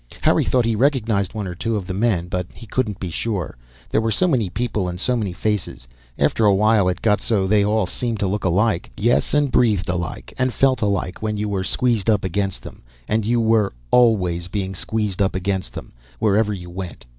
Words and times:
Harry 0.21 0.43
thought 0.43 0.65
he 0.65 0.75
recognized 0.75 1.35
one 1.35 1.45
or 1.45 1.53
two 1.53 1.75
of 1.75 1.85
the 1.85 1.93
men, 1.93 2.27
but 2.27 2.47
he 2.55 2.65
couldn't 2.65 2.99
be 2.99 3.11
sure. 3.11 3.55
There 3.91 4.01
were 4.01 4.09
so 4.09 4.27
many 4.27 4.49
people, 4.49 4.91
so 4.97 5.15
many 5.15 5.31
faces. 5.31 5.87
After 6.17 6.43
a 6.43 6.55
while 6.55 6.89
it 6.89 7.03
got 7.03 7.21
so 7.21 7.45
they 7.45 7.63
all 7.63 7.85
seemed 7.85 8.17
to 8.21 8.25
look 8.27 8.43
alike. 8.43 8.89
Yes, 8.97 9.35
and 9.35 9.51
breathed 9.51 9.89
alike, 9.89 10.33
and 10.39 10.55
felt 10.55 10.81
alike 10.81 11.21
when 11.21 11.37
you 11.37 11.47
were 11.49 11.63
squeezed 11.63 12.09
up 12.09 12.23
against 12.23 12.63
them, 12.63 12.81
and 13.07 13.27
you 13.27 13.39
were 13.39 13.73
always 13.91 14.47
being 14.47 14.73
squeezed 14.73 15.21
up 15.21 15.35
against 15.35 15.73
them, 15.73 15.93
wherever 16.17 16.51
you 16.51 16.71
went. 16.71 17.05